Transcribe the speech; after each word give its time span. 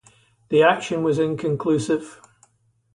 The 0.49 0.63
action 0.63 1.03
was 1.03 1.19
inconclusive. 1.19 2.19